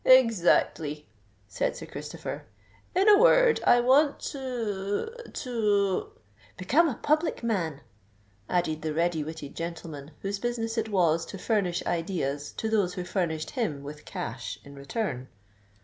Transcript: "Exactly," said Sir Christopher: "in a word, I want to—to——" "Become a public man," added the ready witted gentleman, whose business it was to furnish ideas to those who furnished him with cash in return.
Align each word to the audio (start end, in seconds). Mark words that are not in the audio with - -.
"Exactly," 0.03 1.05
said 1.47 1.75
Sir 1.75 1.85
Christopher: 1.85 2.45
"in 2.95 3.07
a 3.07 3.19
word, 3.19 3.61
I 3.67 3.81
want 3.81 4.19
to—to——" 4.19 6.07
"Become 6.57 6.89
a 6.89 6.95
public 6.95 7.43
man," 7.43 7.81
added 8.49 8.81
the 8.81 8.95
ready 8.95 9.23
witted 9.23 9.55
gentleman, 9.55 10.09
whose 10.21 10.39
business 10.39 10.75
it 10.75 10.89
was 10.89 11.23
to 11.27 11.37
furnish 11.37 11.85
ideas 11.85 12.51
to 12.53 12.67
those 12.67 12.95
who 12.95 13.03
furnished 13.03 13.51
him 13.51 13.83
with 13.83 14.03
cash 14.05 14.57
in 14.63 14.73
return. 14.73 15.27